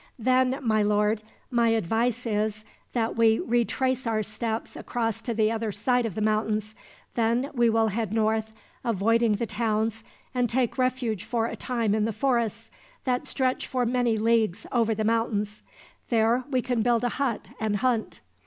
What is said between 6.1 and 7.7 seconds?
the mountains. Then we